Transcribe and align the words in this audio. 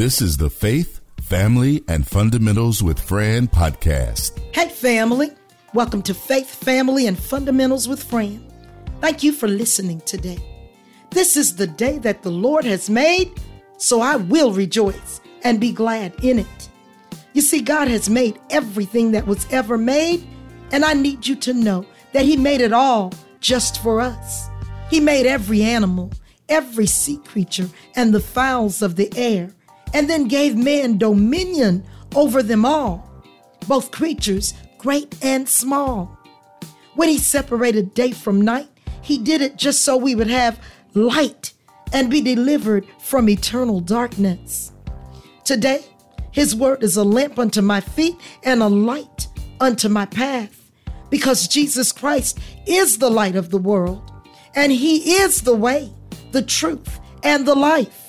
This 0.00 0.22
is 0.22 0.38
the 0.38 0.48
Faith, 0.48 1.02
Family, 1.20 1.84
and 1.86 2.08
Fundamentals 2.08 2.82
with 2.82 2.98
Fran 2.98 3.48
podcast. 3.48 4.40
Hey, 4.54 4.70
family. 4.70 5.32
Welcome 5.74 6.00
to 6.04 6.14
Faith, 6.14 6.54
Family, 6.54 7.06
and 7.06 7.18
Fundamentals 7.18 7.86
with 7.86 8.02
Fran. 8.02 8.42
Thank 9.02 9.22
you 9.22 9.30
for 9.30 9.46
listening 9.46 10.00
today. 10.06 10.38
This 11.10 11.36
is 11.36 11.54
the 11.54 11.66
day 11.66 11.98
that 11.98 12.22
the 12.22 12.30
Lord 12.30 12.64
has 12.64 12.88
made, 12.88 13.30
so 13.76 14.00
I 14.00 14.16
will 14.16 14.52
rejoice 14.52 15.20
and 15.44 15.60
be 15.60 15.70
glad 15.70 16.14
in 16.24 16.38
it. 16.38 16.68
You 17.34 17.42
see, 17.42 17.60
God 17.60 17.88
has 17.88 18.08
made 18.08 18.40
everything 18.48 19.12
that 19.12 19.26
was 19.26 19.46
ever 19.52 19.76
made, 19.76 20.26
and 20.72 20.82
I 20.82 20.94
need 20.94 21.26
you 21.26 21.36
to 21.36 21.52
know 21.52 21.84
that 22.14 22.24
He 22.24 22.38
made 22.38 22.62
it 22.62 22.72
all 22.72 23.12
just 23.40 23.82
for 23.82 24.00
us. 24.00 24.48
He 24.88 24.98
made 24.98 25.26
every 25.26 25.62
animal, 25.62 26.10
every 26.48 26.86
sea 26.86 27.18
creature, 27.18 27.68
and 27.96 28.14
the 28.14 28.20
fowls 28.20 28.80
of 28.80 28.96
the 28.96 29.12
air, 29.14 29.50
and 29.94 30.08
then 30.08 30.28
gave 30.28 30.56
man 30.56 30.98
dominion 30.98 31.84
over 32.14 32.42
them 32.42 32.64
all, 32.64 33.08
both 33.66 33.90
creatures 33.90 34.54
great 34.78 35.14
and 35.22 35.48
small. 35.48 36.18
When 36.94 37.08
He 37.08 37.18
separated 37.18 37.94
day 37.94 38.12
from 38.12 38.40
night, 38.40 38.68
He 39.02 39.18
did 39.18 39.40
it 39.40 39.56
just 39.56 39.82
so 39.82 39.96
we 39.96 40.14
would 40.14 40.30
have 40.30 40.60
light 40.94 41.52
and 41.92 42.10
be 42.10 42.20
delivered 42.20 42.86
from 43.00 43.28
eternal 43.28 43.80
darkness. 43.80 44.72
Today, 45.44 45.84
His 46.32 46.54
word 46.54 46.82
is 46.82 46.96
a 46.96 47.04
lamp 47.04 47.38
unto 47.38 47.62
my 47.62 47.80
feet 47.80 48.16
and 48.42 48.62
a 48.62 48.68
light 48.68 49.28
unto 49.60 49.88
my 49.88 50.06
path, 50.06 50.70
because 51.10 51.48
Jesus 51.48 51.92
Christ 51.92 52.38
is 52.66 52.98
the 52.98 53.10
light 53.10 53.36
of 53.36 53.50
the 53.50 53.58
world 53.58 54.10
and 54.54 54.72
He 54.72 55.14
is 55.14 55.42
the 55.42 55.54
way, 55.54 55.92
the 56.32 56.42
truth, 56.42 57.00
and 57.22 57.46
the 57.46 57.54
life. 57.54 57.99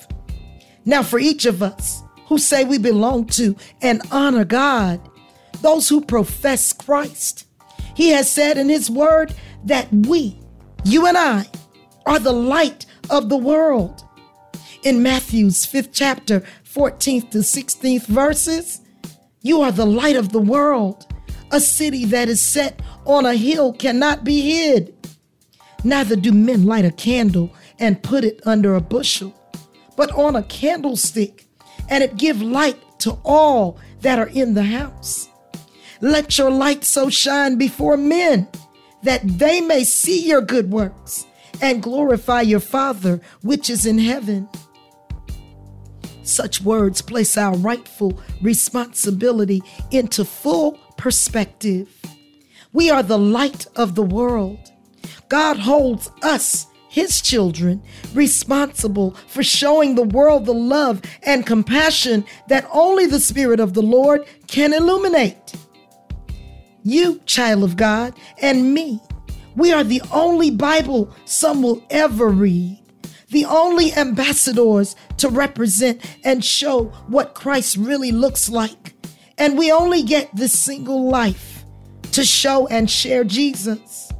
Now, 0.84 1.02
for 1.02 1.18
each 1.18 1.46
of 1.46 1.62
us 1.62 2.02
who 2.26 2.38
say 2.38 2.64
we 2.64 2.78
belong 2.78 3.26
to 3.26 3.56
and 3.80 4.02
honor 4.10 4.44
God, 4.44 5.00
those 5.60 5.88
who 5.88 6.00
profess 6.00 6.72
Christ, 6.72 7.46
He 7.94 8.10
has 8.10 8.30
said 8.30 8.58
in 8.58 8.68
His 8.68 8.90
word 8.90 9.34
that 9.64 9.92
we, 9.92 10.40
you 10.84 11.06
and 11.06 11.16
I, 11.16 11.46
are 12.06 12.18
the 12.18 12.32
light 12.32 12.86
of 13.10 13.28
the 13.28 13.36
world. 13.36 14.02
In 14.82 15.02
Matthew's 15.02 15.64
fifth 15.64 15.92
chapter, 15.92 16.42
14th 16.64 17.30
to 17.30 17.38
16th 17.38 18.06
verses, 18.06 18.80
you 19.42 19.60
are 19.60 19.72
the 19.72 19.86
light 19.86 20.16
of 20.16 20.32
the 20.32 20.40
world. 20.40 21.06
A 21.50 21.60
city 21.60 22.04
that 22.06 22.28
is 22.28 22.40
set 22.40 22.80
on 23.04 23.26
a 23.26 23.34
hill 23.34 23.72
cannot 23.72 24.24
be 24.24 24.40
hid. 24.40 24.94
Neither 25.84 26.16
do 26.16 26.32
men 26.32 26.64
light 26.64 26.84
a 26.84 26.90
candle 26.90 27.54
and 27.78 28.02
put 28.02 28.24
it 28.24 28.40
under 28.46 28.74
a 28.74 28.80
bushel, 28.80 29.34
but 29.96 30.10
on 30.12 30.36
a 30.36 30.42
candlestick, 30.44 31.46
and 31.88 32.02
it 32.02 32.16
give 32.16 32.40
light 32.42 32.78
to 33.00 33.18
all 33.24 33.78
that 34.00 34.18
are 34.18 34.28
in 34.28 34.54
the 34.54 34.62
house. 34.62 35.28
Let 36.00 36.38
your 36.38 36.50
light 36.50 36.84
so 36.84 37.10
shine 37.10 37.56
before 37.56 37.96
men 37.96 38.48
that 39.02 39.22
they 39.24 39.60
may 39.60 39.84
see 39.84 40.26
your 40.26 40.40
good 40.40 40.70
works 40.70 41.26
and 41.60 41.82
glorify 41.82 42.40
your 42.40 42.60
Father 42.60 43.20
which 43.42 43.70
is 43.70 43.86
in 43.86 43.98
heaven. 43.98 44.48
Such 46.22 46.60
words 46.60 47.02
place 47.02 47.36
our 47.36 47.56
rightful 47.56 48.20
responsibility 48.40 49.62
into 49.90 50.24
full 50.24 50.78
perspective. 50.96 51.88
We 52.72 52.90
are 52.90 53.02
the 53.02 53.18
light 53.18 53.66
of 53.76 53.94
the 53.94 54.04
world. 54.04 54.58
God 55.28 55.58
holds 55.58 56.10
us, 56.22 56.66
his 56.92 57.22
children, 57.22 57.82
responsible 58.12 59.12
for 59.26 59.42
showing 59.42 59.94
the 59.94 60.02
world 60.02 60.44
the 60.44 60.52
love 60.52 61.00
and 61.22 61.46
compassion 61.46 62.22
that 62.48 62.68
only 62.70 63.06
the 63.06 63.18
Spirit 63.18 63.60
of 63.60 63.72
the 63.72 63.80
Lord 63.80 64.26
can 64.46 64.74
illuminate. 64.74 65.54
You, 66.82 67.18
child 67.24 67.64
of 67.64 67.78
God, 67.78 68.12
and 68.42 68.74
me, 68.74 69.00
we 69.56 69.72
are 69.72 69.82
the 69.82 70.02
only 70.12 70.50
Bible 70.50 71.16
some 71.24 71.62
will 71.62 71.82
ever 71.88 72.28
read 72.28 72.78
the 73.30 73.46
only 73.46 73.94
ambassadors 73.94 74.94
to 75.16 75.26
represent 75.30 75.98
and 76.22 76.44
show 76.44 76.84
what 77.06 77.32
Christ 77.32 77.78
really 77.78 78.12
looks 78.12 78.50
like. 78.50 78.92
And 79.38 79.56
we 79.56 79.72
only 79.72 80.02
get 80.02 80.28
this 80.36 80.52
single 80.52 81.08
life 81.08 81.64
to 82.12 82.26
show 82.26 82.66
and 82.66 82.90
share 82.90 83.24
Jesus. 83.24 84.12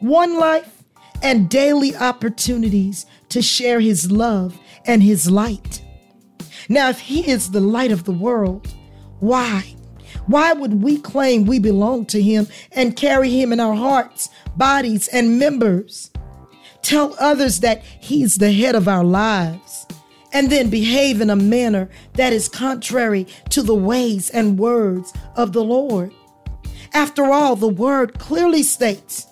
One 0.00 0.38
life 0.38 0.77
and 1.22 1.48
daily 1.48 1.94
opportunities 1.96 3.06
to 3.30 3.42
share 3.42 3.80
his 3.80 4.10
love 4.10 4.58
and 4.86 5.02
his 5.02 5.30
light. 5.30 5.82
Now, 6.68 6.88
if 6.88 7.00
he 7.00 7.28
is 7.28 7.50
the 7.50 7.60
light 7.60 7.92
of 7.92 8.04
the 8.04 8.12
world, 8.12 8.72
why? 9.20 9.74
Why 10.26 10.52
would 10.52 10.82
we 10.82 10.98
claim 10.98 11.46
we 11.46 11.58
belong 11.58 12.06
to 12.06 12.20
him 12.20 12.48
and 12.72 12.96
carry 12.96 13.30
him 13.30 13.52
in 13.52 13.60
our 13.60 13.74
hearts, 13.74 14.28
bodies, 14.56 15.08
and 15.08 15.38
members? 15.38 16.10
tell 16.88 17.14
others 17.20 17.60
that 17.60 17.82
He's 17.82 18.36
the 18.36 18.52
head 18.52 18.74
of 18.74 18.88
our 18.88 19.04
lives, 19.04 19.86
and 20.32 20.50
then 20.50 20.70
behave 20.70 21.20
in 21.20 21.28
a 21.30 21.36
manner 21.36 21.90
that 22.14 22.32
is 22.32 22.48
contrary 22.48 23.26
to 23.50 23.62
the 23.62 23.74
ways 23.74 24.30
and 24.30 24.58
words 24.58 25.12
of 25.36 25.52
the 25.52 25.62
Lord. 25.62 26.12
After 26.94 27.24
all, 27.24 27.56
the 27.56 27.68
word 27.68 28.18
clearly 28.18 28.62
states 28.62 29.26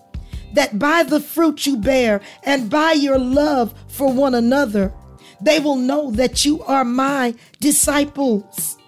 that 0.56 0.78
by 0.78 1.02
the 1.02 1.20
fruit 1.20 1.66
you 1.66 1.76
bear 1.76 2.20
and 2.42 2.70
by 2.70 2.92
your 2.92 3.18
love 3.18 3.74
for 3.88 4.10
one 4.10 4.34
another, 4.34 4.92
they 5.40 5.60
will 5.60 5.76
know 5.76 6.10
that 6.12 6.46
you 6.46 6.62
are 6.62 6.82
my 6.84 7.34
disciples. 7.60 8.78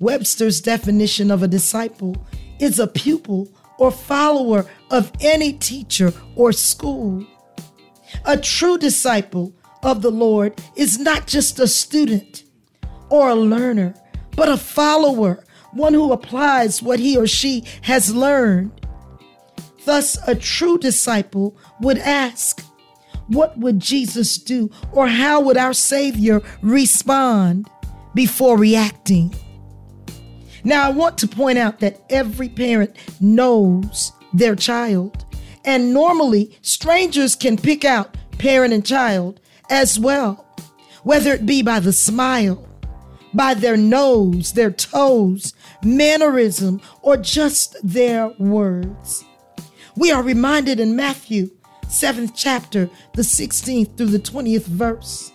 Webster's 0.00 0.62
definition 0.62 1.30
of 1.30 1.42
a 1.42 1.48
disciple 1.48 2.16
is 2.58 2.78
a 2.78 2.86
pupil 2.86 3.48
or 3.78 3.90
follower 3.90 4.64
of 4.90 5.12
any 5.20 5.52
teacher 5.52 6.10
or 6.34 6.52
school. 6.52 7.26
A 8.24 8.38
true 8.38 8.78
disciple 8.78 9.54
of 9.82 10.00
the 10.00 10.10
Lord 10.10 10.58
is 10.74 10.98
not 10.98 11.26
just 11.26 11.60
a 11.60 11.68
student 11.68 12.44
or 13.10 13.28
a 13.28 13.34
learner, 13.34 13.94
but 14.34 14.48
a 14.48 14.56
follower, 14.56 15.44
one 15.74 15.92
who 15.92 16.12
applies 16.12 16.82
what 16.82 16.98
he 16.98 17.14
or 17.14 17.26
she 17.26 17.64
has 17.82 18.14
learned. 18.14 18.85
Thus, 19.86 20.18
a 20.26 20.34
true 20.34 20.78
disciple 20.78 21.56
would 21.80 21.98
ask, 21.98 22.60
What 23.28 23.56
would 23.56 23.78
Jesus 23.78 24.36
do, 24.36 24.68
or 24.92 25.06
how 25.06 25.40
would 25.40 25.56
our 25.56 25.72
Savior 25.72 26.42
respond 26.60 27.70
before 28.12 28.58
reacting? 28.58 29.32
Now, 30.64 30.84
I 30.84 30.90
want 30.90 31.16
to 31.18 31.28
point 31.28 31.58
out 31.58 31.78
that 31.80 32.00
every 32.10 32.48
parent 32.48 32.96
knows 33.20 34.10
their 34.34 34.56
child. 34.56 35.24
And 35.64 35.94
normally, 35.94 36.58
strangers 36.62 37.36
can 37.36 37.56
pick 37.56 37.84
out 37.84 38.16
parent 38.38 38.74
and 38.74 38.84
child 38.84 39.40
as 39.70 40.00
well, 40.00 40.44
whether 41.04 41.32
it 41.32 41.46
be 41.46 41.62
by 41.62 41.78
the 41.78 41.92
smile, 41.92 42.68
by 43.32 43.54
their 43.54 43.76
nose, 43.76 44.52
their 44.52 44.72
toes, 44.72 45.54
mannerism, 45.84 46.80
or 47.02 47.16
just 47.16 47.76
their 47.84 48.32
words. 48.40 49.24
We 49.96 50.12
are 50.12 50.22
reminded 50.22 50.78
in 50.78 50.94
Matthew 50.94 51.50
7th 51.86 52.32
chapter, 52.36 52.90
the 53.14 53.22
16th 53.22 53.96
through 53.96 54.08
the 54.08 54.18
20th 54.18 54.66
verse. 54.66 55.32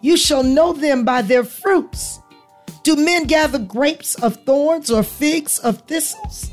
You 0.00 0.16
shall 0.16 0.44
know 0.44 0.72
them 0.72 1.04
by 1.04 1.22
their 1.22 1.42
fruits. 1.42 2.20
Do 2.84 2.94
men 2.94 3.24
gather 3.24 3.58
grapes 3.58 4.14
of 4.14 4.44
thorns 4.44 4.92
or 4.92 5.02
figs 5.02 5.58
of 5.58 5.82
thistles? 5.88 6.52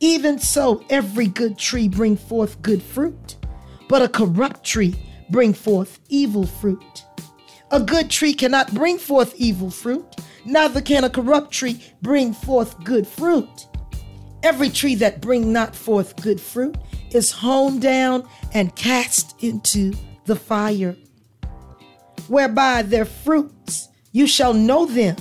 Even 0.00 0.38
so, 0.38 0.82
every 0.88 1.26
good 1.26 1.58
tree 1.58 1.88
bring 1.88 2.16
forth 2.16 2.62
good 2.62 2.82
fruit, 2.82 3.36
but 3.88 4.00
a 4.00 4.08
corrupt 4.08 4.64
tree 4.64 4.94
bring 5.28 5.52
forth 5.52 6.00
evil 6.08 6.46
fruit. 6.46 7.04
A 7.70 7.80
good 7.80 8.08
tree 8.08 8.32
cannot 8.32 8.72
bring 8.72 8.96
forth 8.96 9.34
evil 9.36 9.70
fruit, 9.70 10.06
neither 10.46 10.80
can 10.80 11.04
a 11.04 11.10
corrupt 11.10 11.50
tree 11.50 11.82
bring 12.00 12.32
forth 12.32 12.82
good 12.82 13.06
fruit. 13.06 13.66
Every 14.46 14.70
tree 14.70 14.94
that 14.94 15.20
bring 15.20 15.52
not 15.52 15.74
forth 15.74 16.22
good 16.22 16.40
fruit 16.40 16.76
is 17.10 17.32
hewn 17.32 17.80
down 17.80 18.28
and 18.54 18.72
cast 18.76 19.34
into 19.42 19.92
the 20.26 20.36
fire. 20.36 20.96
Whereby 22.28 22.82
their 22.82 23.06
fruits 23.06 23.88
you 24.12 24.28
shall 24.28 24.54
know 24.54 24.86
them. 24.86 25.16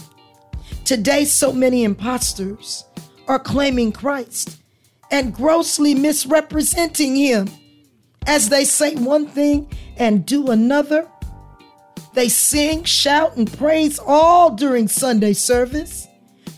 Today, 0.83 1.25
so 1.25 1.51
many 1.51 1.83
impostors 1.83 2.85
are 3.27 3.39
claiming 3.39 3.91
Christ 3.91 4.61
and 5.09 5.33
grossly 5.33 5.95
misrepresenting 5.95 7.15
him. 7.15 7.49
As 8.27 8.49
they 8.49 8.63
say 8.63 8.93
one 8.93 9.25
thing 9.25 9.67
and 9.97 10.23
do 10.23 10.51
another, 10.51 11.07
they 12.13 12.29
sing, 12.29 12.83
shout, 12.83 13.37
and 13.37 13.51
praise 13.51 13.97
all 13.97 14.51
during 14.51 14.87
Sunday 14.87 15.33
service, 15.33 16.07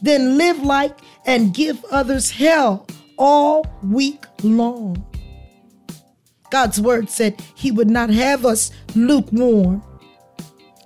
then 0.02 0.38
live 0.38 0.60
like 0.60 0.98
and 1.26 1.54
give 1.54 1.84
others 1.92 2.32
hell 2.32 2.88
all 3.18 3.66
week 3.84 4.26
long. 4.44 5.04
God's 6.50 6.80
word 6.80 7.10
said 7.10 7.42
he 7.56 7.72
would 7.72 7.90
not 7.90 8.10
have 8.10 8.46
us 8.46 8.72
lukewarm. 8.96 9.84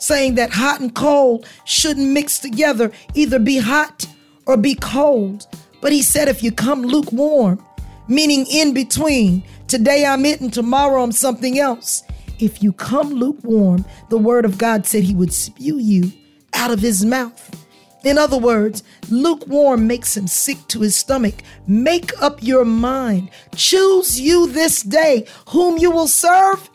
saying 0.01 0.35
that 0.35 0.51
hot 0.51 0.81
and 0.81 0.93
cold 0.95 1.47
shouldn't 1.65 2.09
mix 2.09 2.39
together, 2.39 2.91
either 3.13 3.39
be 3.39 3.57
hot 3.57 4.07
or 4.47 4.57
be 4.57 4.75
cold. 4.75 5.45
But 5.81 5.91
he 5.91 6.01
said, 6.01 6.27
if 6.27 6.43
you 6.43 6.51
come 6.51 6.81
lukewarm, 6.81 7.63
meaning 8.07 8.45
in 8.47 8.73
between, 8.73 9.43
today 9.67 10.05
I'm 10.05 10.25
it 10.25 10.41
and 10.41 10.51
tomorrow 10.51 11.03
I'm 11.03 11.11
something 11.11 11.59
else. 11.59 12.03
If 12.39 12.63
you 12.63 12.73
come 12.73 13.11
lukewarm, 13.11 13.85
the 14.09 14.17
word 14.17 14.45
of 14.45 14.57
God 14.57 14.87
said 14.87 15.03
he 15.03 15.13
would 15.13 15.33
spew 15.33 15.77
you 15.77 16.11
out 16.53 16.71
of 16.71 16.79
his 16.79 17.05
mouth. 17.05 17.60
In 18.03 18.17
other 18.17 18.37
words, 18.37 18.83
lukewarm 19.09 19.85
makes 19.85 20.17
him 20.17 20.27
sick 20.27 20.57
to 20.69 20.81
his 20.81 20.95
stomach. 20.95 21.35
Make 21.67 22.19
up 22.21 22.41
your 22.41 22.65
mind. 22.65 23.29
Choose 23.55 24.19
you 24.19 24.47
this 24.47 24.81
day 24.81 25.27
whom 25.49 25.77
you 25.77 25.91
will 25.91 26.07
serve. 26.07 26.69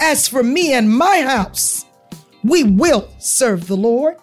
As 0.00 0.28
for 0.28 0.42
me 0.42 0.72
and 0.72 0.90
my 0.90 1.22
house, 1.22 1.84
we 2.42 2.64
will 2.64 3.08
serve 3.18 3.66
the 3.66 3.76
Lord. 3.76 4.16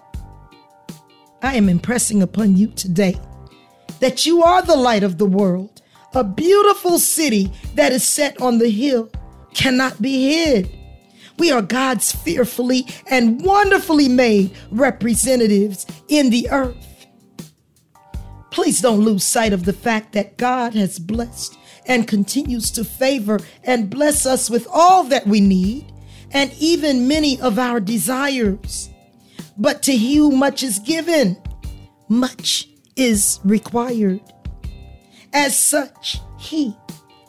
I 1.41 1.55
am 1.55 1.69
impressing 1.69 2.21
upon 2.21 2.57
you 2.57 2.67
today 2.67 3.19
that 3.99 4.25
you 4.25 4.43
are 4.43 4.61
the 4.61 4.75
light 4.75 5.03
of 5.03 5.17
the 5.17 5.25
world. 5.25 5.81
A 6.13 6.23
beautiful 6.23 6.97
city 6.99 7.51
that 7.75 7.91
is 7.91 8.03
set 8.03 8.41
on 8.41 8.57
the 8.57 8.69
hill 8.69 9.09
cannot 9.53 10.01
be 10.01 10.29
hid. 10.33 10.76
We 11.37 11.51
are 11.51 11.61
God's 11.61 12.11
fearfully 12.11 12.87
and 13.09 13.41
wonderfully 13.41 14.09
made 14.09 14.55
representatives 14.71 15.85
in 16.07 16.29
the 16.29 16.49
earth. 16.49 17.05
Please 18.51 18.81
don't 18.81 19.01
lose 19.01 19.23
sight 19.23 19.53
of 19.53 19.65
the 19.65 19.73
fact 19.73 20.13
that 20.13 20.37
God 20.37 20.73
has 20.73 20.97
blessed 20.97 21.57
and 21.85 22.07
continues 22.07 22.71
to 22.71 22.83
favor 22.83 23.39
and 23.63 23.89
bless 23.89 24.25
us 24.25 24.49
with 24.49 24.67
all 24.71 25.03
that 25.05 25.27
we 25.27 25.39
need 25.39 25.93
and 26.31 26.51
even 26.59 27.07
many 27.07 27.39
of 27.39 27.59
our 27.59 27.79
desires. 27.79 28.89
But 29.57 29.83
to 29.83 29.95
he 29.95 30.15
who 30.15 30.31
much 30.31 30.63
is 30.63 30.79
given, 30.79 31.37
much 32.09 32.67
is 32.95 33.39
required. 33.43 34.21
As 35.33 35.57
such, 35.57 36.19
he, 36.39 36.75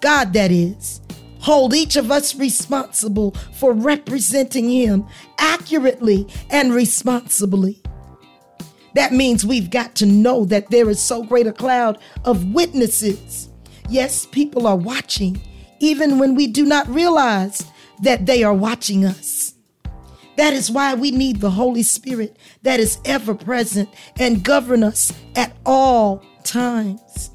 God 0.00 0.32
that 0.32 0.50
is, 0.50 1.00
hold 1.40 1.75
each 1.75 1.96
of 1.96 2.11
us 2.11 2.35
responsible 2.35 3.32
for 3.55 3.73
representing 3.73 4.69
him 4.69 5.06
accurately 5.38 6.26
and 6.50 6.75
responsibly. 6.75 7.82
That 8.94 9.12
means 9.12 9.46
we've 9.46 9.70
got 9.70 9.94
to 9.96 10.06
know 10.06 10.44
that 10.46 10.70
there 10.70 10.88
is 10.90 11.00
so 11.00 11.23
great 11.23 11.46
a 11.46 11.52
cloud 11.52 11.99
of 12.25 12.52
witnesses. 12.52 13.49
Yes, 13.88 14.26
people 14.26 14.67
are 14.67 14.76
watching, 14.76 15.40
even 15.81 16.19
when 16.19 16.35
we 16.35 16.46
do 16.46 16.64
not 16.64 16.88
realize 16.88 17.64
that 18.02 18.26
they 18.26 18.43
are 18.43 18.55
watching 18.55 19.05
us. 19.05 19.55
That 20.37 20.52
is 20.52 20.70
why 20.70 20.94
we 20.94 21.11
need 21.11 21.40
the 21.40 21.50
Holy 21.50 21.82
Spirit 21.82 22.37
that 22.62 22.79
is 22.79 22.99
ever 23.05 23.35
present 23.35 23.88
and 24.19 24.44
govern 24.44 24.85
us 24.85 25.12
at 25.35 25.56
all 25.67 26.23
times, 26.44 27.31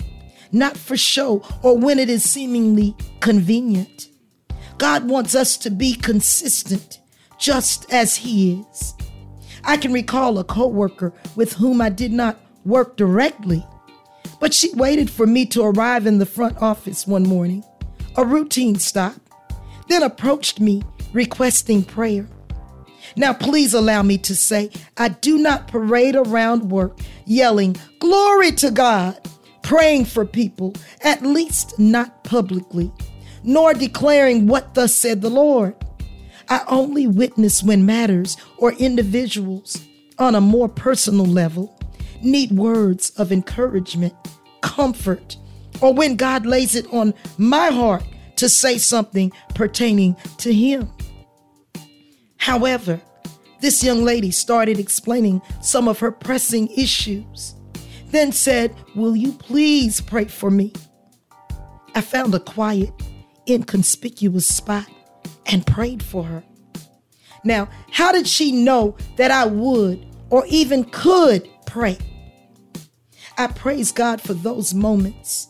not 0.54 0.78
for 0.78 0.96
show 0.96 1.44
or 1.62 1.78
when 1.78 2.00
it 2.00 2.10
is 2.10 2.24
seemingly 2.30 2.96
convenient. 3.20 4.08
God 4.78 5.10
wants 5.10 5.36
us 5.36 5.58
to 5.58 5.70
be 5.70 5.96
consistent, 5.96 7.00
just 7.40 7.92
as 7.92 8.16
He 8.18 8.62
is. 8.72 8.94
I 9.64 9.78
can 9.78 9.94
recall 9.94 10.38
a 10.40 10.44
coworker 10.44 11.14
with 11.36 11.54
whom 11.54 11.82
I 11.82 11.90
did 11.90 12.12
not 12.12 12.40
work 12.66 12.96
directly, 12.98 13.66
but 14.40 14.54
she 14.54 14.74
waited 14.74 15.10
for 15.10 15.26
me 15.26 15.46
to 15.48 15.64
arrive 15.64 16.06
in 16.06 16.20
the 16.20 16.26
front 16.26 16.58
office 16.62 17.08
one 17.08 17.24
morning, 17.24 17.64
a 18.16 18.26
routine 18.26 18.76
stop, 18.76 19.16
then 19.88 20.04
approached 20.04 20.60
me 20.60 20.84
requesting 21.14 21.84
prayer. 21.84 22.28
Now, 23.16 23.34
please 23.34 23.74
allow 23.74 24.02
me 24.02 24.18
to 24.20 24.36
say, 24.36 24.70
I 24.98 25.10
do 25.10 25.38
not 25.38 25.68
parade 25.68 26.16
around 26.16 26.72
work 26.72 27.00
yelling, 27.26 27.76
Glory 28.00 28.52
to 28.54 28.72
God, 28.72 29.20
praying 29.74 30.06
for 30.06 30.24
people, 30.24 30.72
at 31.02 31.24
least 31.24 31.80
not 31.80 32.24
publicly, 32.24 32.92
nor 33.44 33.74
declaring 33.74 34.46
what 34.46 34.76
thus 34.76 34.94
said 34.94 35.20
the 35.20 35.32
Lord. 35.32 35.74
I 36.48 36.62
only 36.68 37.08
witness 37.08 37.64
when 37.64 37.84
matters 37.84 38.38
or 38.60 38.74
individuals 38.74 39.84
on 40.20 40.36
a 40.36 40.42
more 40.42 40.70
personal 40.70 41.26
level 41.26 41.76
need 42.22 42.52
words 42.52 43.10
of 43.18 43.32
encouragement, 43.32 44.14
comfort, 44.62 45.38
or 45.82 45.92
when 45.92 46.18
God 46.18 46.46
lays 46.46 46.76
it 46.76 46.86
on 46.94 47.16
my 47.40 47.72
heart 47.72 48.04
to 48.36 48.50
say 48.50 48.78
something 48.78 49.32
pertaining 49.56 50.16
to 50.38 50.54
Him. 50.54 50.88
However, 52.38 53.02
this 53.60 53.84
young 53.84 54.04
lady 54.04 54.30
started 54.30 54.78
explaining 54.78 55.42
some 55.64 55.88
of 55.88 55.98
her 55.98 56.12
pressing 56.12 56.68
issues, 56.78 57.56
then 58.14 58.32
said, 58.32 58.76
Will 58.96 59.16
you 59.16 59.34
please 59.34 60.02
pray 60.02 60.26
for 60.26 60.50
me? 60.52 60.74
I 61.96 62.02
found 62.02 62.34
a 62.34 62.40
quiet, 62.40 62.92
inconspicuous 63.48 64.48
spot 64.48 64.88
and 65.46 65.66
prayed 65.66 66.02
for 66.02 66.24
her. 66.24 66.44
Now, 67.44 67.70
how 67.92 68.12
did 68.12 68.28
she 68.28 68.52
know 68.52 68.96
that 69.18 69.32
I 69.32 69.46
would 69.46 70.06
or 70.30 70.46
even 70.48 70.86
could 70.86 71.50
pray? 71.66 71.98
I 73.38 73.48
praise 73.48 73.92
God 73.92 74.22
for 74.22 74.34
those 74.34 74.74
moments 74.74 75.48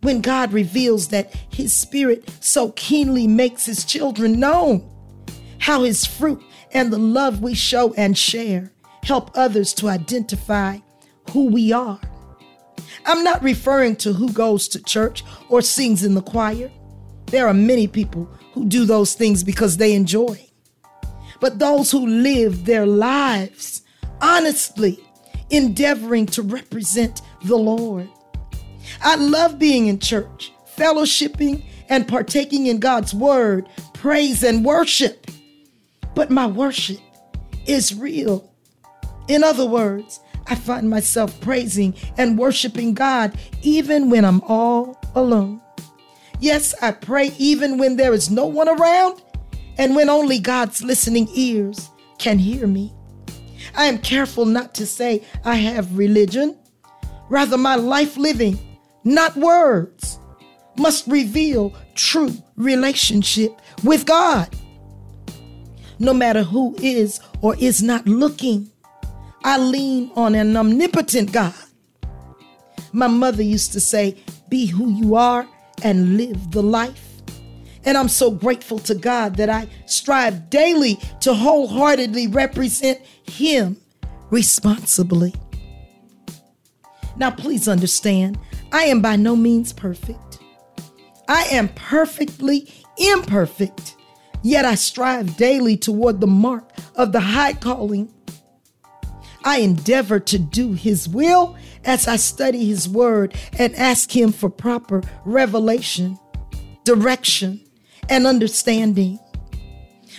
when 0.00 0.20
God 0.20 0.52
reveals 0.52 1.08
that 1.08 1.34
His 1.50 1.72
Spirit 1.72 2.30
so 2.40 2.70
keenly 2.70 3.26
makes 3.26 3.66
His 3.66 3.84
children 3.84 4.40
known 4.40 4.92
how 5.66 5.82
his 5.82 6.06
fruit 6.06 6.40
and 6.72 6.92
the 6.92 6.98
love 6.98 7.42
we 7.42 7.52
show 7.52 7.92
and 7.94 8.16
share 8.16 8.70
help 9.02 9.32
others 9.34 9.74
to 9.74 9.88
identify 9.88 10.78
who 11.30 11.46
we 11.46 11.72
are. 11.72 12.00
I'm 13.04 13.22
not 13.22 13.42
referring 13.42 13.96
to 13.96 14.12
who 14.12 14.32
goes 14.32 14.68
to 14.68 14.82
church 14.82 15.24
or 15.48 15.62
sings 15.62 16.04
in 16.04 16.14
the 16.14 16.22
choir. 16.22 16.70
There 17.26 17.46
are 17.46 17.54
many 17.54 17.86
people 17.86 18.24
who 18.52 18.64
do 18.64 18.84
those 18.84 19.14
things 19.14 19.44
because 19.44 19.76
they 19.76 19.94
enjoy. 19.94 20.44
But 21.40 21.58
those 21.58 21.90
who 21.90 22.06
live 22.06 22.64
their 22.64 22.86
lives 22.86 23.82
honestly, 24.20 24.98
endeavoring 25.50 26.26
to 26.26 26.42
represent 26.42 27.20
the 27.44 27.56
Lord. 27.56 28.08
I 29.02 29.16
love 29.16 29.58
being 29.58 29.88
in 29.88 29.98
church, 29.98 30.52
fellowshipping, 30.76 31.64
and 31.88 32.08
partaking 32.08 32.66
in 32.66 32.80
God's 32.80 33.12
word, 33.14 33.68
praise, 33.92 34.42
and 34.42 34.64
worship 34.64 35.26
but 36.16 36.30
my 36.30 36.46
worship 36.46 36.98
is 37.66 37.94
real. 37.94 38.50
In 39.28 39.44
other 39.44 39.66
words, 39.66 40.18
I 40.48 40.54
find 40.54 40.88
myself 40.88 41.40
praising 41.40 41.94
and 42.16 42.38
worshiping 42.38 42.94
God 42.94 43.36
even 43.62 44.10
when 44.10 44.24
I'm 44.24 44.40
all 44.42 45.00
alone. 45.14 45.60
Yes, 46.40 46.74
I 46.82 46.92
pray 46.92 47.32
even 47.38 47.78
when 47.78 47.96
there 47.96 48.12
is 48.12 48.30
no 48.30 48.46
one 48.46 48.68
around 48.68 49.22
and 49.78 49.96
when 49.96 50.08
only 50.08 50.38
God's 50.38 50.82
listening 50.82 51.28
ears 51.34 51.90
can 52.18 52.38
hear 52.38 52.66
me. 52.66 52.92
I 53.74 53.86
am 53.86 53.98
careful 53.98 54.44
not 54.44 54.74
to 54.76 54.86
say 54.86 55.22
I 55.44 55.56
have 55.56 55.98
religion. 55.98 56.56
Rather, 57.28 57.58
my 57.58 57.74
life 57.74 58.16
living, 58.16 58.58
not 59.04 59.36
words, 59.36 60.18
must 60.78 61.06
reveal 61.06 61.74
true 61.94 62.32
relationship 62.56 63.60
with 63.82 64.06
God 64.06 64.54
no 65.98 66.12
matter 66.12 66.42
who 66.42 66.74
is 66.78 67.20
or 67.40 67.56
is 67.58 67.82
not 67.82 68.06
looking. 68.06 68.70
I 69.46 69.58
lean 69.58 70.10
on 70.16 70.34
an 70.34 70.56
omnipotent 70.56 71.30
God. 71.30 71.54
My 72.92 73.06
mother 73.06 73.44
used 73.44 73.72
to 73.74 73.80
say, 73.80 74.16
Be 74.48 74.66
who 74.66 74.90
you 74.90 75.14
are 75.14 75.46
and 75.84 76.16
live 76.16 76.50
the 76.50 76.64
life. 76.64 77.22
And 77.84 77.96
I'm 77.96 78.08
so 78.08 78.32
grateful 78.32 78.80
to 78.80 78.94
God 78.96 79.36
that 79.36 79.48
I 79.48 79.68
strive 79.86 80.50
daily 80.50 80.98
to 81.20 81.32
wholeheartedly 81.32 82.26
represent 82.26 83.00
Him 83.22 83.76
responsibly. 84.30 85.32
Now, 87.16 87.30
please 87.30 87.68
understand, 87.68 88.40
I 88.72 88.86
am 88.86 89.00
by 89.00 89.14
no 89.14 89.36
means 89.36 89.72
perfect. 89.72 90.40
I 91.28 91.44
am 91.52 91.68
perfectly 91.68 92.68
imperfect. 92.98 93.94
Yet 94.42 94.64
I 94.64 94.74
strive 94.74 95.36
daily 95.36 95.76
toward 95.76 96.20
the 96.20 96.26
mark 96.26 96.68
of 96.96 97.12
the 97.12 97.20
high 97.20 97.52
calling. 97.52 98.12
I 99.46 99.58
endeavor 99.58 100.18
to 100.18 100.38
do 100.40 100.72
His 100.72 101.08
will 101.08 101.56
as 101.84 102.08
I 102.08 102.16
study 102.16 102.66
His 102.66 102.88
word 102.88 103.32
and 103.56 103.76
ask 103.76 104.14
Him 104.14 104.32
for 104.32 104.50
proper 104.50 105.04
revelation, 105.24 106.18
direction, 106.82 107.64
and 108.08 108.26
understanding. 108.26 109.20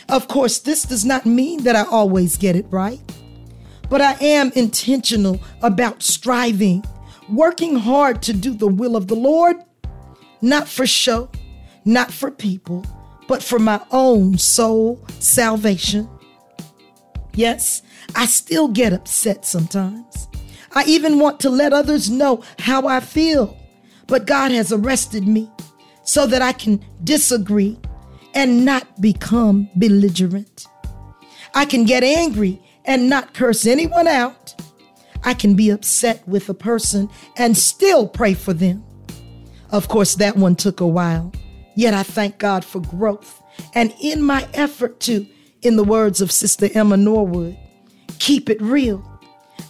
Of 0.08 0.30
course, 0.30 0.60
this 0.60 0.84
does 0.84 1.04
not 1.04 1.26
mean 1.26 1.64
that 1.64 1.76
I 1.76 1.84
always 1.84 2.38
get 2.38 2.56
it 2.56 2.68
right, 2.70 3.02
but 3.90 4.00
I 4.00 4.14
am 4.22 4.54
intentional 4.56 5.42
about 5.62 6.02
striving, 6.04 6.86
working 7.28 7.76
hard 7.76 8.22
to 8.24 8.34
do 8.34 8.54
the 8.54 8.70
will 8.70 8.96
of 8.96 9.08
the 9.08 9.16
Lord, 9.16 9.58
not 10.42 10.70
for 10.70 10.88
show, 10.88 11.30
not 11.84 12.14
for 12.14 12.32
people, 12.32 12.86
but 13.28 13.44
for 13.44 13.60
my 13.60 13.82
own 13.92 14.38
soul 14.38 15.06
salvation. 15.20 16.10
Yes, 17.34 17.82
I 18.16 18.26
still 18.26 18.68
get 18.68 18.94
upset 18.94 19.46
sometimes. 19.46 20.28
I 20.74 20.84
even 20.86 21.20
want 21.20 21.40
to 21.42 21.50
let 21.50 21.74
others 21.74 22.10
know 22.10 22.44
how 22.60 22.88
I 22.88 23.00
feel. 23.00 23.58
But 24.08 24.26
God 24.26 24.52
has 24.52 24.72
arrested 24.72 25.28
me 25.28 25.52
so 26.04 26.26
that 26.28 26.42
I 26.42 26.54
can 26.54 26.84
disagree 27.04 27.80
and 28.34 28.64
not 28.64 29.02
become 29.02 29.70
belligerent. 29.76 30.66
I 31.54 31.66
can 31.66 31.84
get 31.86 32.04
angry 32.04 32.62
and 32.86 33.10
not 33.10 33.34
curse 33.34 33.66
anyone 33.66 34.08
out. 34.08 34.56
I 35.24 35.34
can 35.34 35.56
be 35.56 35.70
upset 35.72 36.26
with 36.28 36.48
a 36.48 36.54
person 36.54 37.10
and 37.36 37.58
still 37.58 38.08
pray 38.08 38.34
for 38.34 38.54
them. 38.54 38.84
Of 39.72 39.90
course, 39.90 40.16
that 40.16 40.38
one 40.38 40.56
took 40.56 40.80
a 40.80 40.88
while. 40.88 41.34
Yet 41.76 41.94
I 41.94 42.04
thank 42.04 42.38
God 42.38 42.64
for 42.64 42.80
growth. 42.80 43.42
And 43.74 43.94
in 44.02 44.22
my 44.22 44.48
effort 44.54 45.00
to, 45.02 45.28
in 45.62 45.76
the 45.76 45.84
words 45.84 46.22
of 46.22 46.32
Sister 46.32 46.70
Emma 46.74 46.96
Norwood, 46.96 47.58
keep 48.20 48.50
it 48.50 48.62
real. 48.62 49.04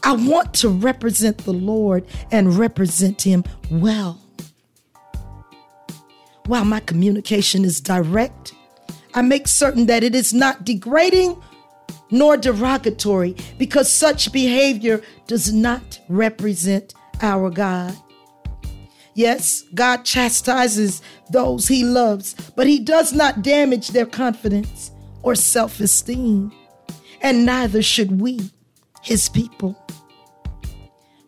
I 0.04 0.14
want 0.14 0.54
to 0.56 0.70
represent 0.70 1.40
the 1.40 1.54
Lord 1.54 2.06
and 2.32 2.58
represent 2.58 3.22
Him 3.22 3.44
well. 3.70 4.22
While 6.46 6.66
my 6.66 6.80
communication 6.80 7.66
is 7.66 7.82
direct, 7.82 8.54
I 9.14 9.22
make 9.22 9.48
certain 9.48 9.88
that 9.88 10.04
it 10.04 10.16
is 10.16 10.34
not 10.34 10.64
degrading 10.64 11.42
nor 12.10 12.38
derogatory 12.38 13.36
because 13.58 13.92
such 13.92 14.32
behavior 14.32 15.02
does 15.28 15.52
not 15.52 16.00
represent 16.08 16.94
our 17.22 17.50
God. 17.50 17.96
Yes, 19.14 19.64
God 19.74 20.06
chastises 20.06 21.02
those 21.32 21.68
he 21.68 21.84
loves, 21.84 22.36
but 22.56 22.68
he 22.68 22.80
does 22.80 23.14
not 23.14 23.42
damage 23.42 23.90
their 23.90 24.06
confidence 24.06 24.92
or 25.24 25.34
self 25.34 25.80
esteem, 25.80 26.52
and 27.22 27.46
neither 27.46 27.82
should 27.82 28.22
we, 28.22 28.52
his 29.02 29.30
people. 29.30 29.78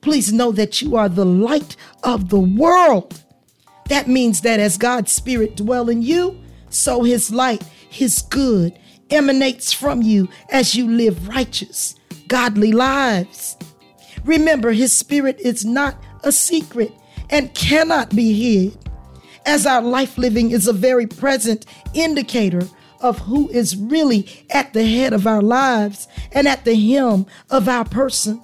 Please 0.02 0.32
know 0.32 0.52
that 0.52 0.82
you 0.82 0.96
are 0.96 1.10
the 1.10 1.26
light 1.26 1.76
of 2.04 2.30
the 2.30 2.40
world. 2.40 3.24
That 3.90 4.08
means 4.08 4.42
that 4.42 4.60
as 4.60 4.78
God's 4.78 5.12
Spirit 5.12 5.56
dwell 5.56 5.90
in 5.90 6.02
you, 6.02 6.40
so 6.70 7.04
his 7.04 7.32
light, 7.32 7.64
his 7.90 8.22
good, 8.22 8.78
emanates 9.10 9.74
from 9.74 10.02
you 10.02 10.30
as 10.50 10.76
you 10.76 10.90
live 10.90 11.28
righteous, 11.28 11.96
godly 12.28 12.72
lives. 12.72 13.58
Remember, 14.24 14.72
his 14.72 14.94
spirit 14.94 15.40
is 15.40 15.66
not 15.66 16.02
a 16.24 16.32
secret 16.32 16.94
and 17.30 17.54
cannot 17.54 18.16
be 18.16 18.34
hid, 18.34 18.78
as 19.46 19.66
our 19.66 19.82
life 19.82 20.18
living 20.18 20.52
is 20.52 20.68
a 20.68 20.74
very 20.74 21.08
present 21.08 21.66
indicator 21.94 22.68
of 23.02 23.20
who 23.20 23.50
is 23.50 23.76
really 23.76 24.28
at 24.50 24.74
the 24.74 24.86
head 24.86 25.14
of 25.14 25.28
our 25.28 25.42
lives 25.42 26.08
and 26.32 26.48
at 26.48 26.66
the 26.66 26.76
helm 26.76 27.26
of 27.50 27.68
our 27.68 27.86
person. 27.86 28.44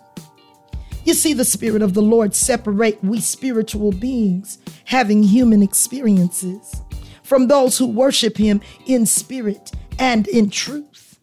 You 1.04 1.14
see, 1.14 1.34
the 1.34 1.46
Spirit 1.46 1.82
of 1.82 1.94
the 1.94 2.02
Lord 2.02 2.34
separate 2.34 3.04
we 3.04 3.22
spiritual 3.22 3.92
beings 3.92 4.58
having 4.86 5.24
human 5.24 5.62
experiences 5.62 6.82
from 7.24 7.48
those 7.48 7.78
who 7.78 7.86
worship 7.86 8.38
Him 8.38 8.62
in 8.86 9.06
spirit 9.06 9.72
and 10.00 10.28
in 10.28 10.50
truth. 10.50 11.20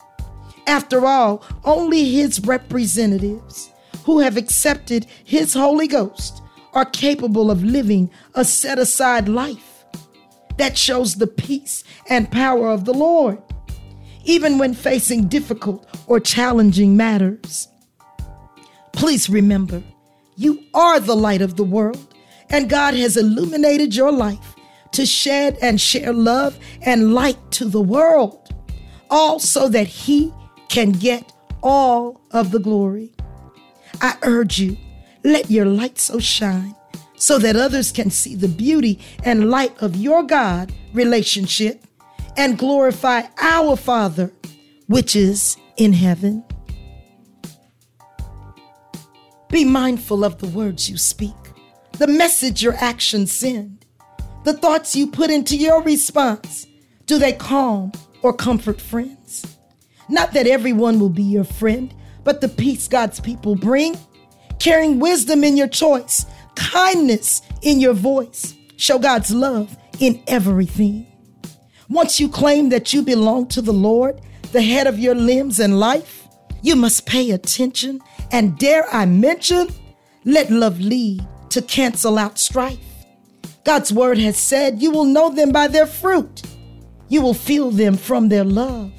After 0.67 1.07
all, 1.07 1.45
only 1.65 2.11
His 2.13 2.41
representatives 2.41 3.71
who 4.05 4.21
have 4.21 4.37
accepted 4.37 5.07
His 5.25 5.55
Holy 5.55 5.89
Ghost 5.89 6.43
are 6.73 6.85
capable 6.85 7.51
of 7.51 7.65
living 7.65 8.11
a 8.35 8.45
set 8.45 8.79
aside 8.79 9.29
life 9.29 9.72
that 10.63 10.79
shows 10.79 11.17
the 11.17 11.27
peace 11.27 11.83
and 12.09 12.31
power 12.31 12.69
of 12.69 12.85
the 12.85 12.95
Lord, 12.95 13.43
even 14.25 14.59
when 14.59 14.75
facing 14.75 15.27
difficult 15.27 15.85
or 16.07 16.21
challenging 16.21 16.97
matters. 16.97 17.67
Please 18.93 19.29
remember, 19.29 19.83
you 20.37 20.63
are 20.73 21.01
the 21.01 21.17
light 21.17 21.43
of 21.43 21.57
the 21.57 21.65
world, 21.65 22.15
and 22.49 22.71
God 22.71 22.95
has 22.95 23.17
illuminated 23.17 23.97
your 23.97 24.13
life 24.13 24.55
to 24.93 25.05
shed 25.05 25.59
and 25.61 25.81
share 25.81 26.13
love 26.13 26.57
and 26.83 27.13
light 27.13 27.51
to 27.59 27.65
the 27.65 27.83
world, 27.83 28.55
all 29.11 29.41
so 29.41 29.69
that 29.69 29.89
He 29.89 30.33
can 30.69 30.93
get 30.93 31.33
all 31.61 32.21
of 32.31 32.53
the 32.53 32.61
glory. 32.61 33.11
I 34.01 34.17
urge 34.23 34.61
you, 34.61 34.77
let 35.25 35.51
your 35.51 35.67
light 35.67 35.99
so 35.99 36.21
shine 36.21 36.77
so 37.23 37.39
that 37.39 37.55
others 37.55 37.93
can 37.93 38.11
see 38.11 38.35
the 38.35 38.49
beauty 38.49 38.99
and 39.23 39.49
light 39.49 39.81
of 39.81 39.95
your 39.95 40.25
God 40.25 40.73
relationship 40.93 41.85
and 42.37 42.59
glorify 42.59 43.23
our 43.39 43.77
Father, 43.77 44.33
which 44.89 45.15
is 45.15 45.57
in 45.77 45.93
heaven. 45.93 46.43
Be 49.51 49.65
mindful 49.65 50.25
of 50.25 50.39
the 50.39 50.49
words 50.49 50.91
you 50.91 50.97
speak, 50.97 51.37
the 51.93 52.09
message 52.09 52.61
your 52.61 52.75
actions 52.75 53.31
send, 53.31 53.87
the 54.43 54.55
thoughts 54.55 54.97
you 54.97 55.07
put 55.07 55.31
into 55.31 55.57
your 55.57 55.81
response. 55.81 56.67
Do 57.07 57.19
they 57.21 57.35
calm 57.35 57.93
or 58.23 58.33
comfort 58.33 58.81
friends? 58.81 59.47
Not 60.09 60.33
that 60.33 60.49
everyone 60.49 60.99
will 60.99 61.09
be 61.09 61.23
your 61.23 61.45
friend, 61.45 61.95
but 62.25 62.41
the 62.41 62.49
peace 62.49 62.89
God's 62.89 63.21
people 63.21 63.55
bring, 63.55 63.97
carrying 64.59 64.99
wisdom 64.99 65.45
in 65.45 65.57
your 65.57 65.69
choice, 65.69 66.27
kindness 66.55 67.43
in 67.63 67.81
your 67.81 67.95
voice. 67.95 68.55
Show 68.77 68.99
God's 68.99 69.33
love 69.33 69.77
in 70.01 70.23
everything. 70.27 71.07
Once 71.89 72.19
you 72.19 72.29
claim 72.29 72.71
that 72.71 72.93
you 72.93 73.03
belong 73.03 73.47
to 73.49 73.61
the 73.63 73.73
Lord, 73.73 74.21
the 74.53 74.63
head 74.63 74.87
of 74.87 74.99
your 74.99 75.15
limbs 75.15 75.61
and 75.61 75.79
life, 75.79 76.27
you 76.63 76.77
must 76.77 77.07
pay 77.07 77.31
attention 77.31 78.01
and 78.31 78.59
dare 78.59 78.87
I 78.93 79.05
mention, 79.05 79.69
let 80.25 80.51
love 80.51 80.81
lead 80.81 81.27
to 81.51 81.61
cancel 81.63 82.19
out 82.19 82.39
strife. 82.39 82.79
God's 83.65 83.93
word 83.93 84.19
has 84.19 84.37
said, 84.39 84.83
You 84.83 84.91
will 84.91 85.05
know 85.05 85.31
them 85.31 85.53
by 85.53 85.69
their 85.69 85.87
fruit. 85.87 86.43
You 87.09 87.21
will 87.21 87.35
feel 87.35 87.71
them 87.71 87.97
from 87.97 88.29
their 88.29 88.45
love. 88.45 88.93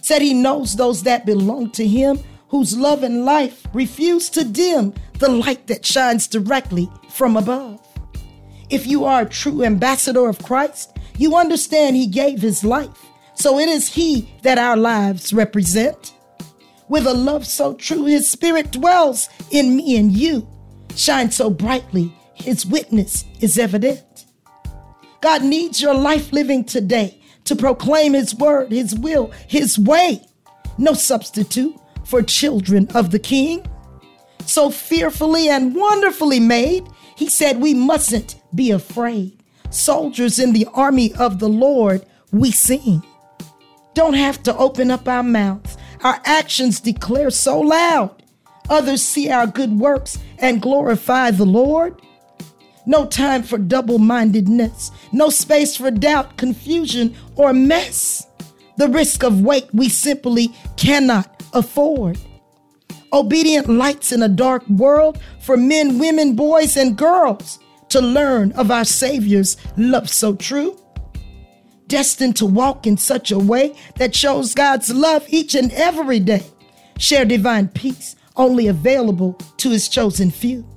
Said 0.00 0.22
he 0.22 0.32
knows 0.32 0.76
those 0.76 1.02
that 1.02 1.26
belong 1.26 1.70
to 1.72 1.86
him, 1.86 2.18
whose 2.48 2.76
love 2.76 3.02
and 3.02 3.24
life 3.24 3.66
refuse 3.72 4.30
to 4.30 4.44
dim 4.44 4.94
the 5.18 5.28
light 5.28 5.66
that 5.66 5.84
shines 5.84 6.26
directly 6.26 6.88
from 7.10 7.36
above. 7.36 7.80
If 8.70 8.86
you 8.86 9.04
are 9.04 9.22
a 9.22 9.28
true 9.28 9.64
ambassador 9.64 10.28
of 10.28 10.42
Christ, 10.42 10.96
you 11.16 11.36
understand 11.36 11.96
he 11.96 12.06
gave 12.06 12.40
his 12.40 12.62
life. 12.64 13.06
So 13.34 13.58
it 13.58 13.68
is 13.68 13.94
he 13.94 14.34
that 14.42 14.58
our 14.58 14.76
lives 14.76 15.32
represent. 15.32 16.14
With 16.88 17.06
a 17.06 17.14
love 17.14 17.46
so 17.46 17.74
true, 17.74 18.04
his 18.04 18.30
spirit 18.30 18.72
dwells 18.72 19.28
in 19.50 19.76
me 19.76 19.96
and 19.96 20.12
you. 20.12 20.48
Shine 20.96 21.30
so 21.30 21.50
brightly, 21.50 22.14
his 22.34 22.66
witness 22.66 23.24
is 23.40 23.58
evident. 23.58 24.26
God 25.20 25.44
needs 25.44 25.82
your 25.82 25.94
life 25.94 26.32
living 26.32 26.64
today 26.64 27.22
to 27.44 27.56
proclaim 27.56 28.14
his 28.14 28.34
word, 28.34 28.70
his 28.70 28.94
will, 28.94 29.32
his 29.48 29.78
way. 29.78 30.22
No 30.76 30.94
substitute 30.94 31.74
for 32.08 32.22
children 32.22 32.88
of 32.94 33.10
the 33.10 33.18
king. 33.18 33.64
So 34.46 34.70
fearfully 34.70 35.48
and 35.48 35.74
wonderfully 35.74 36.40
made, 36.40 36.86
he 37.16 37.28
said 37.28 37.60
we 37.60 37.74
mustn't 37.74 38.40
be 38.54 38.70
afraid. 38.70 39.42
Soldiers 39.70 40.38
in 40.38 40.52
the 40.52 40.66
army 40.72 41.12
of 41.14 41.38
the 41.38 41.48
Lord, 41.48 42.06
we 42.32 42.50
sing. 42.50 43.04
Don't 43.94 44.14
have 44.14 44.42
to 44.44 44.56
open 44.56 44.90
up 44.90 45.06
our 45.06 45.22
mouths 45.22 45.76
our 46.02 46.20
actions 46.24 46.80
declare 46.80 47.30
so 47.30 47.60
loud. 47.60 48.22
Others 48.70 49.02
see 49.02 49.30
our 49.30 49.46
good 49.46 49.72
works 49.72 50.18
and 50.38 50.62
glorify 50.62 51.30
the 51.30 51.46
Lord. 51.46 52.00
No 52.86 53.06
time 53.06 53.42
for 53.42 53.58
double 53.58 53.98
mindedness, 53.98 54.90
no 55.12 55.28
space 55.28 55.76
for 55.76 55.90
doubt, 55.90 56.36
confusion, 56.36 57.14
or 57.34 57.52
mess. 57.52 58.26
The 58.78 58.88
risk 58.88 59.22
of 59.22 59.42
weight 59.42 59.68
we 59.72 59.88
simply 59.88 60.48
cannot 60.76 61.42
afford. 61.52 62.18
Obedient 63.12 63.68
lights 63.68 64.12
in 64.12 64.22
a 64.22 64.28
dark 64.28 64.66
world 64.68 65.20
for 65.40 65.56
men, 65.56 65.98
women, 65.98 66.36
boys, 66.36 66.76
and 66.76 66.96
girls 66.96 67.58
to 67.90 68.00
learn 68.00 68.52
of 68.52 68.70
our 68.70 68.84
Savior's 68.84 69.56
love 69.76 70.08
so 70.08 70.34
true 70.34 70.78
destined 71.88 72.36
to 72.36 72.46
walk 72.46 72.86
in 72.86 72.96
such 72.96 73.30
a 73.30 73.38
way 73.38 73.74
that 73.96 74.14
shows 74.14 74.54
God's 74.54 74.94
love 74.94 75.24
each 75.28 75.54
and 75.54 75.72
every 75.72 76.20
day. 76.20 76.44
Share 76.98 77.24
divine 77.24 77.68
peace 77.68 78.14
only 78.36 78.68
available 78.68 79.34
to 79.56 79.70
his 79.70 79.88
chosen 79.88 80.30
few. 80.30 80.68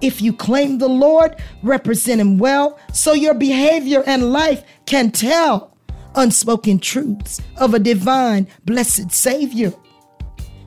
If 0.00 0.20
you 0.20 0.32
claim 0.32 0.78
the 0.78 0.88
Lord, 0.88 1.36
represent 1.62 2.20
him 2.20 2.38
well 2.38 2.78
so 2.92 3.12
your 3.12 3.34
behavior 3.34 4.02
and 4.06 4.32
life 4.32 4.62
can 4.84 5.10
tell 5.10 5.71
unspoken 6.14 6.78
truths 6.78 7.40
of 7.56 7.74
a 7.74 7.78
divine, 7.78 8.48
blessed 8.64 9.10
Savior. 9.12 9.72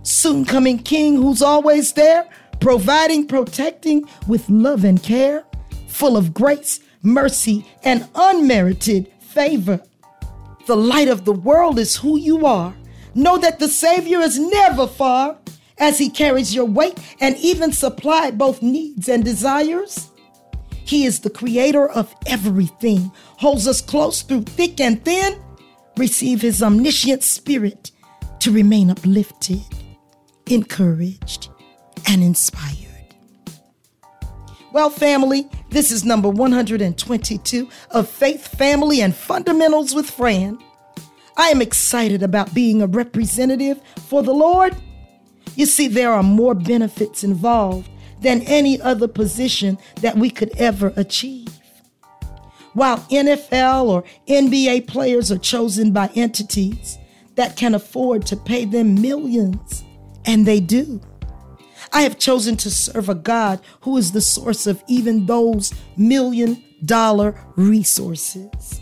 Soon 0.03 0.45
coming 0.45 0.77
King 0.79 1.15
who's 1.15 1.41
always 1.41 1.93
there, 1.93 2.29
providing, 2.59 3.27
protecting 3.27 4.07
with 4.27 4.49
love 4.49 4.83
and 4.83 5.01
care, 5.01 5.43
full 5.87 6.17
of 6.17 6.33
grace, 6.33 6.79
mercy, 7.01 7.65
and 7.83 8.07
unmerited 8.15 9.11
favor. 9.19 9.81
The 10.67 10.75
light 10.75 11.07
of 11.07 11.25
the 11.25 11.33
world 11.33 11.79
is 11.79 11.95
who 11.95 12.17
you 12.17 12.45
are. 12.45 12.75
Know 13.13 13.37
that 13.37 13.59
the 13.59 13.67
Savior 13.67 14.19
is 14.19 14.39
never 14.39 14.87
far 14.87 15.37
as 15.77 15.97
he 15.97 16.09
carries 16.09 16.55
your 16.55 16.65
weight 16.65 16.97
and 17.19 17.37
even 17.37 17.71
supply 17.71 18.31
both 18.31 18.61
needs 18.61 19.07
and 19.09 19.23
desires. 19.23 20.09
He 20.85 21.05
is 21.05 21.19
the 21.19 21.31
creator 21.31 21.89
of 21.89 22.15
everything, 22.27 23.11
holds 23.37 23.67
us 23.67 23.81
close 23.81 24.21
through 24.21 24.43
thick 24.43 24.79
and 24.79 25.03
thin. 25.03 25.41
Receive 25.97 26.41
his 26.41 26.61
omniscient 26.61 27.23
spirit 27.23 27.91
to 28.39 28.51
remain 28.51 28.91
uplifted, 28.91 29.63
encouraged, 30.45 31.49
and 32.07 32.21
inspired. 32.21 33.15
Well, 34.73 34.91
family, 34.91 35.49
this 35.69 35.89
is 35.89 36.05
number 36.05 36.29
122 36.29 37.69
of 37.91 38.07
Faith, 38.07 38.47
Family, 38.47 39.01
and 39.01 39.15
Fundamentals 39.15 39.95
with 39.95 40.09
Fran. 40.09 40.59
I 41.37 41.47
am 41.47 41.61
excited 41.61 42.21
about 42.21 42.53
being 42.53 42.81
a 42.81 42.87
representative 42.87 43.81
for 44.07 44.21
the 44.21 44.33
Lord. 44.33 44.75
You 45.55 45.65
see, 45.65 45.87
there 45.87 46.11
are 46.11 46.21
more 46.21 46.53
benefits 46.53 47.23
involved 47.23 47.89
than 48.25 48.41
any 48.41 48.81
other 48.81 49.07
position 49.07 49.77
that 50.01 50.17
we 50.17 50.31
could 50.31 50.51
ever 50.57 50.91
achieve. 50.95 51.47
While 52.73 52.97
NFL 53.11 53.85
or 53.85 54.03
NBA 54.27 54.87
players 54.87 55.31
are 55.31 55.37
chosen 55.37 55.93
by 55.93 56.09
entities 56.15 56.97
that 57.35 57.55
can 57.55 57.75
afford 57.75 58.25
to 58.25 58.35
pay 58.35 58.65
them 58.65 58.99
millions, 58.99 59.83
and 60.25 60.45
they 60.45 60.59
do. 60.59 60.99
I 61.93 62.01
have 62.01 62.17
chosen 62.17 62.57
to 62.57 62.71
serve 62.71 63.09
a 63.09 63.15
God 63.15 63.61
who 63.81 63.95
is 63.95 64.11
the 64.11 64.21
source 64.21 64.65
of 64.65 64.83
even 64.87 65.27
those 65.27 65.71
million 65.95 66.63
dollar 66.83 67.39
resources. 67.55 68.81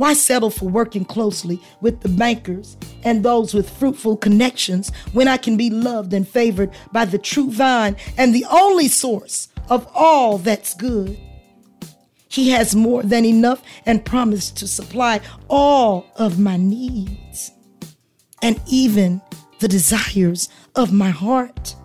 Why 0.00 0.14
settle 0.14 0.48
for 0.48 0.64
working 0.64 1.04
closely 1.04 1.60
with 1.82 2.00
the 2.00 2.08
bankers 2.08 2.78
and 3.02 3.22
those 3.22 3.52
with 3.52 3.68
fruitful 3.68 4.16
connections 4.16 4.90
when 5.12 5.28
I 5.28 5.36
can 5.36 5.58
be 5.58 5.68
loved 5.68 6.14
and 6.14 6.26
favored 6.26 6.70
by 6.90 7.04
the 7.04 7.18
true 7.18 7.50
vine 7.50 7.96
and 8.16 8.34
the 8.34 8.46
only 8.50 8.88
source 8.88 9.48
of 9.68 9.86
all 9.94 10.38
that's 10.38 10.72
good? 10.72 11.20
He 12.28 12.48
has 12.48 12.74
more 12.74 13.02
than 13.02 13.26
enough 13.26 13.62
and 13.84 14.02
promised 14.02 14.56
to 14.56 14.66
supply 14.66 15.20
all 15.50 16.06
of 16.16 16.38
my 16.38 16.56
needs 16.56 17.50
and 18.40 18.58
even 18.66 19.20
the 19.58 19.68
desires 19.68 20.48
of 20.76 20.94
my 20.94 21.10
heart. 21.10 21.76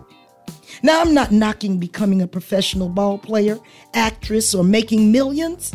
Now, 0.82 1.02
I'm 1.02 1.12
not 1.12 1.32
knocking 1.32 1.78
becoming 1.78 2.22
a 2.22 2.26
professional 2.26 2.88
ball 2.88 3.18
player, 3.18 3.58
actress, 3.92 4.54
or 4.54 4.64
making 4.64 5.12
millions. 5.12 5.74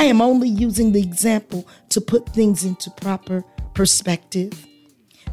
I 0.00 0.04
am 0.04 0.22
only 0.22 0.48
using 0.48 0.92
the 0.92 1.02
example 1.02 1.68
to 1.90 2.00
put 2.00 2.26
things 2.30 2.64
into 2.64 2.90
proper 2.90 3.44
perspective. 3.74 4.66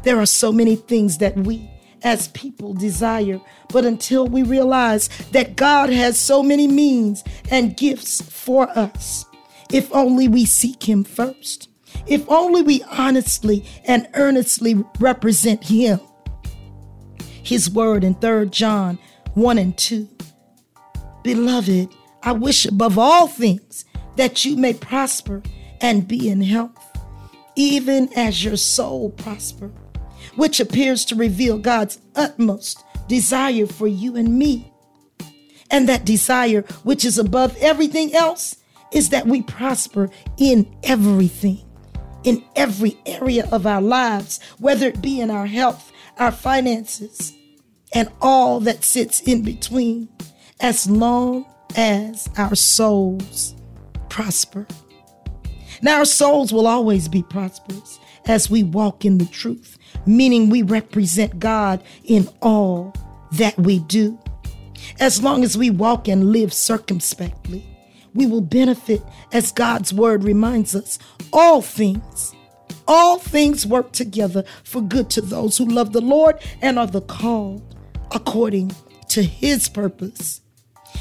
There 0.02 0.20
are 0.20 0.26
so 0.26 0.52
many 0.52 0.76
things 0.76 1.16
that 1.18 1.34
we 1.38 1.70
as 2.02 2.28
people 2.28 2.74
desire, 2.74 3.40
but 3.72 3.86
until 3.86 4.26
we 4.26 4.42
realize 4.42 5.08
that 5.32 5.56
God 5.56 5.88
has 5.88 6.18
so 6.18 6.42
many 6.42 6.68
means 6.68 7.24
and 7.50 7.78
gifts 7.78 8.20
for 8.20 8.68
us, 8.78 9.24
if 9.72 9.90
only 9.94 10.28
we 10.28 10.44
seek 10.44 10.86
Him 10.86 11.02
first, 11.02 11.70
if 12.06 12.28
only 12.28 12.60
we 12.60 12.82
honestly 12.90 13.64
and 13.86 14.06
earnestly 14.12 14.84
represent 15.00 15.64
Him. 15.64 15.98
His 17.22 17.70
word 17.70 18.04
in 18.04 18.16
3 18.16 18.50
John 18.50 18.98
1 19.32 19.56
and 19.56 19.78
2. 19.78 20.06
Beloved, 21.22 21.88
I 22.22 22.32
wish 22.32 22.66
above 22.66 22.98
all 22.98 23.28
things 23.28 23.86
that 24.18 24.44
you 24.44 24.56
may 24.56 24.74
prosper 24.74 25.40
and 25.80 26.08
be 26.08 26.28
in 26.28 26.40
health, 26.42 26.76
even 27.54 28.12
as 28.16 28.44
your 28.44 28.56
soul 28.56 29.10
prosper, 29.10 29.70
which 30.34 30.58
appears 30.58 31.04
to 31.04 31.14
reveal 31.14 31.56
God's 31.56 32.00
utmost 32.16 32.82
desire 33.06 33.66
for 33.66 33.86
you 33.86 34.16
and 34.16 34.36
me. 34.36 34.72
And 35.70 35.88
that 35.88 36.04
desire, 36.04 36.62
which 36.82 37.04
is 37.04 37.16
above 37.16 37.56
everything 37.58 38.12
else, 38.12 38.56
is 38.92 39.10
that 39.10 39.28
we 39.28 39.40
prosper 39.40 40.10
in 40.36 40.66
everything, 40.82 41.64
in 42.24 42.42
every 42.56 42.98
area 43.06 43.48
of 43.52 43.68
our 43.68 43.82
lives, 43.82 44.40
whether 44.58 44.88
it 44.88 45.00
be 45.00 45.20
in 45.20 45.30
our 45.30 45.46
health, 45.46 45.92
our 46.18 46.32
finances, 46.32 47.34
and 47.94 48.10
all 48.20 48.58
that 48.60 48.82
sits 48.82 49.20
in 49.20 49.42
between, 49.42 50.08
as 50.58 50.90
long 50.90 51.46
as 51.76 52.28
our 52.36 52.56
souls 52.56 53.54
prosper. 54.08 54.66
Now, 55.82 55.98
our 55.98 56.04
souls 56.04 56.52
will 56.52 56.66
always 56.66 57.08
be 57.08 57.22
prosperous 57.22 57.98
as 58.26 58.50
we 58.50 58.62
walk 58.62 59.04
in 59.04 59.18
the 59.18 59.26
truth, 59.26 59.78
meaning 60.06 60.48
we 60.48 60.62
represent 60.62 61.38
God 61.38 61.82
in 62.04 62.28
all 62.42 62.94
that 63.32 63.56
we 63.58 63.78
do. 63.80 64.18
As 65.00 65.22
long 65.22 65.44
as 65.44 65.56
we 65.56 65.70
walk 65.70 66.08
and 66.08 66.32
live 66.32 66.52
circumspectly, 66.52 67.64
we 68.14 68.26
will 68.26 68.40
benefit 68.40 69.02
as 69.32 69.52
God's 69.52 69.92
word 69.92 70.24
reminds 70.24 70.74
us 70.74 70.98
all 71.32 71.62
things. 71.62 72.34
All 72.86 73.18
things 73.18 73.66
work 73.66 73.92
together 73.92 74.44
for 74.64 74.80
good 74.80 75.10
to 75.10 75.20
those 75.20 75.58
who 75.58 75.66
love 75.66 75.92
the 75.92 76.00
Lord 76.00 76.38
and 76.62 76.78
are 76.78 76.86
the 76.86 77.02
called 77.02 77.76
according 78.10 78.72
to 79.10 79.22
his 79.22 79.68
purpose. 79.68 80.40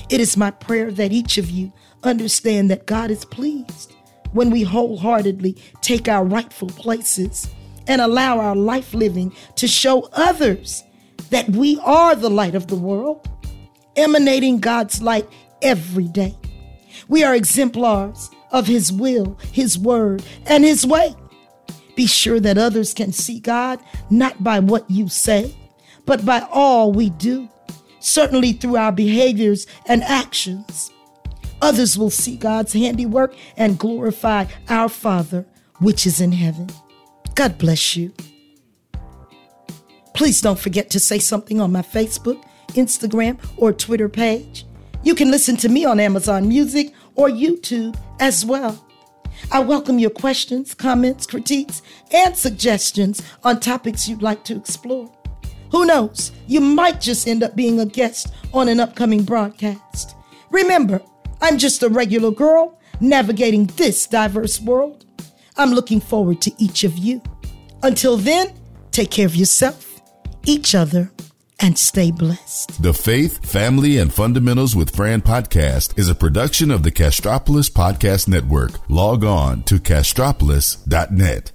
It 0.09 0.19
is 0.19 0.37
my 0.37 0.51
prayer 0.51 0.91
that 0.91 1.13
each 1.13 1.37
of 1.37 1.49
you 1.49 1.71
understand 2.03 2.69
that 2.69 2.85
God 2.85 3.11
is 3.11 3.25
pleased 3.25 3.93
when 4.31 4.49
we 4.49 4.63
wholeheartedly 4.63 5.57
take 5.81 6.07
our 6.07 6.23
rightful 6.23 6.69
places 6.69 7.49
and 7.87 8.01
allow 8.01 8.39
our 8.39 8.55
life 8.55 8.93
living 8.93 9.33
to 9.55 9.67
show 9.67 10.09
others 10.13 10.83
that 11.29 11.49
we 11.49 11.79
are 11.83 12.15
the 12.15 12.29
light 12.29 12.55
of 12.55 12.67
the 12.67 12.75
world, 12.75 13.27
emanating 13.95 14.59
God's 14.59 15.01
light 15.01 15.27
every 15.61 16.07
day. 16.07 16.37
We 17.07 17.23
are 17.23 17.35
exemplars 17.35 18.29
of 18.51 18.67
His 18.67 18.91
will, 18.91 19.37
His 19.51 19.77
word, 19.77 20.23
and 20.45 20.63
His 20.63 20.85
way. 20.85 21.15
Be 21.95 22.05
sure 22.05 22.39
that 22.39 22.57
others 22.57 22.93
can 22.93 23.11
see 23.11 23.39
God 23.39 23.79
not 24.09 24.43
by 24.43 24.59
what 24.59 24.89
you 24.89 25.09
say, 25.09 25.55
but 26.05 26.25
by 26.25 26.45
all 26.51 26.91
we 26.91 27.09
do, 27.09 27.49
certainly 27.99 28.53
through 28.53 28.77
our 28.77 28.91
behaviors 28.91 29.65
and 29.87 30.03
actions. 30.03 30.91
Others 31.61 31.97
will 31.97 32.09
see 32.09 32.35
God's 32.35 32.73
handiwork 32.73 33.35
and 33.55 33.79
glorify 33.79 34.45
our 34.69 34.89
Father, 34.89 35.45
which 35.79 36.05
is 36.05 36.21
in 36.21 36.31
heaven. 36.31 36.69
God 37.35 37.57
bless 37.57 37.95
you. 37.95 38.13
Please 40.13 40.41
don't 40.41 40.59
forget 40.59 40.89
to 40.91 40.99
say 40.99 41.19
something 41.19 41.61
on 41.61 41.71
my 41.71 41.81
Facebook, 41.81 42.43
Instagram, 42.69 43.37
or 43.57 43.71
Twitter 43.71 44.09
page. 44.09 44.65
You 45.03 45.15
can 45.15 45.31
listen 45.31 45.55
to 45.57 45.69
me 45.69 45.85
on 45.85 45.99
Amazon 45.99 46.47
Music 46.47 46.91
or 47.15 47.29
YouTube 47.29 47.95
as 48.19 48.45
well. 48.45 48.83
I 49.51 49.59
welcome 49.59 49.99
your 49.99 50.09
questions, 50.09 50.73
comments, 50.73 51.27
critiques, 51.27 51.81
and 52.11 52.35
suggestions 52.35 53.21
on 53.43 53.59
topics 53.59 54.07
you'd 54.07 54.23
like 54.23 54.43
to 54.45 54.55
explore. 54.55 55.11
Who 55.71 55.85
knows? 55.85 56.31
You 56.47 56.61
might 56.61 56.99
just 57.01 57.27
end 57.27 57.43
up 57.43 57.55
being 57.55 57.79
a 57.79 57.85
guest 57.85 58.33
on 58.53 58.67
an 58.67 58.79
upcoming 58.79 59.23
broadcast. 59.23 60.15
Remember, 60.49 61.01
I'm 61.41 61.57
just 61.57 61.83
a 61.83 61.89
regular 61.89 62.31
girl 62.31 62.79
navigating 62.99 63.65
this 63.65 64.07
diverse 64.07 64.59
world. 64.59 65.05
I'm 65.55 65.71
looking 65.71 65.99
forward 65.99 66.41
to 66.41 66.51
each 66.57 66.83
of 66.83 66.97
you. 66.97 67.21
Until 67.83 68.17
then, 68.17 68.53
take 68.91 69.11
care 69.11 69.25
of 69.25 69.35
yourself, 69.35 70.01
each 70.45 70.75
other, 70.75 71.11
and 71.59 71.77
stay 71.77 72.11
blessed. 72.11 72.81
The 72.81 72.93
Faith, 72.93 73.45
Family, 73.45 73.97
and 73.97 74.13
Fundamentals 74.13 74.75
with 74.75 74.95
Fran 74.95 75.21
podcast 75.21 75.97
is 75.97 76.09
a 76.09 76.15
production 76.15 76.69
of 76.71 76.83
the 76.83 76.91
Castropolis 76.91 77.69
Podcast 77.69 78.27
Network. 78.27 78.71
Log 78.89 79.23
on 79.23 79.63
to 79.63 79.75
castropolis.net. 79.75 81.51